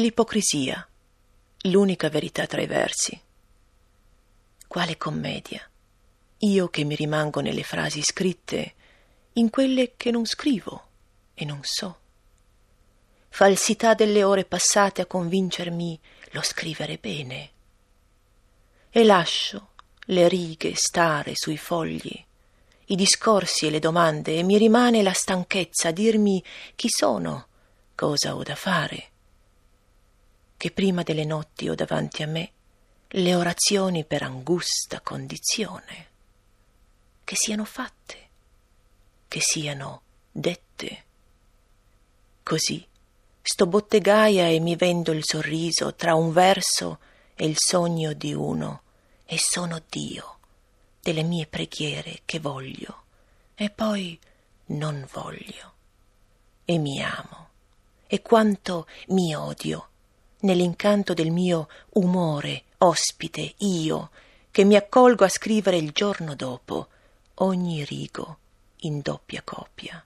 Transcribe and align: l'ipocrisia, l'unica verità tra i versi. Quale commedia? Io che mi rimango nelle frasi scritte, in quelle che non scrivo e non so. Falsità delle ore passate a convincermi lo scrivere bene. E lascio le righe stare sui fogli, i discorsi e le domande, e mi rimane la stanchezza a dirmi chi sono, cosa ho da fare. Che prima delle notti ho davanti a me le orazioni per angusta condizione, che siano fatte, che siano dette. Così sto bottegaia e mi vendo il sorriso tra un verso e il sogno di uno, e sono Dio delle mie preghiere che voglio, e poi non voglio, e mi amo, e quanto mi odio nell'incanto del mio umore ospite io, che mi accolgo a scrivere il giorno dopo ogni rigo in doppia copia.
l'ipocrisia, 0.00 0.86
l'unica 1.64 2.08
verità 2.08 2.46
tra 2.46 2.60
i 2.60 2.66
versi. 2.66 3.20
Quale 4.66 4.96
commedia? 4.96 5.68
Io 6.38 6.68
che 6.68 6.84
mi 6.84 6.94
rimango 6.94 7.40
nelle 7.40 7.62
frasi 7.62 8.02
scritte, 8.02 8.74
in 9.34 9.50
quelle 9.50 9.94
che 9.96 10.10
non 10.10 10.26
scrivo 10.26 10.88
e 11.34 11.44
non 11.44 11.60
so. 11.62 11.98
Falsità 13.28 13.94
delle 13.94 14.24
ore 14.24 14.44
passate 14.44 15.02
a 15.02 15.06
convincermi 15.06 16.00
lo 16.30 16.42
scrivere 16.42 16.98
bene. 16.98 17.50
E 18.90 19.04
lascio 19.04 19.68
le 20.06 20.28
righe 20.28 20.74
stare 20.74 21.32
sui 21.34 21.56
fogli, 21.56 22.24
i 22.86 22.96
discorsi 22.96 23.66
e 23.66 23.70
le 23.70 23.78
domande, 23.78 24.36
e 24.36 24.42
mi 24.42 24.58
rimane 24.58 25.02
la 25.02 25.12
stanchezza 25.12 25.88
a 25.88 25.92
dirmi 25.92 26.42
chi 26.74 26.88
sono, 26.88 27.46
cosa 27.94 28.34
ho 28.34 28.42
da 28.42 28.56
fare. 28.56 29.10
Che 30.60 30.70
prima 30.72 31.02
delle 31.02 31.24
notti 31.24 31.70
ho 31.70 31.74
davanti 31.74 32.22
a 32.22 32.26
me 32.26 32.52
le 33.08 33.34
orazioni 33.34 34.04
per 34.04 34.22
angusta 34.22 35.00
condizione, 35.00 36.08
che 37.24 37.34
siano 37.34 37.64
fatte, 37.64 38.28
che 39.26 39.40
siano 39.40 40.02
dette. 40.30 41.04
Così 42.42 42.86
sto 43.40 43.66
bottegaia 43.66 44.48
e 44.48 44.60
mi 44.60 44.76
vendo 44.76 45.12
il 45.12 45.24
sorriso 45.24 45.94
tra 45.94 46.14
un 46.14 46.30
verso 46.30 46.98
e 47.34 47.46
il 47.46 47.56
sogno 47.56 48.12
di 48.12 48.34
uno, 48.34 48.82
e 49.24 49.38
sono 49.38 49.80
Dio 49.88 50.40
delle 51.00 51.22
mie 51.22 51.46
preghiere 51.46 52.20
che 52.26 52.38
voglio, 52.38 53.04
e 53.54 53.70
poi 53.70 54.20
non 54.66 55.08
voglio, 55.10 55.72
e 56.66 56.76
mi 56.76 57.02
amo, 57.02 57.48
e 58.06 58.20
quanto 58.20 58.86
mi 59.06 59.34
odio 59.34 59.89
nell'incanto 60.40 61.14
del 61.14 61.30
mio 61.30 61.68
umore 61.94 62.64
ospite 62.78 63.54
io, 63.58 64.10
che 64.50 64.64
mi 64.64 64.76
accolgo 64.76 65.24
a 65.24 65.28
scrivere 65.28 65.76
il 65.76 65.92
giorno 65.92 66.34
dopo 66.34 66.88
ogni 67.34 67.84
rigo 67.84 68.38
in 68.80 69.00
doppia 69.00 69.42
copia. 69.44 70.02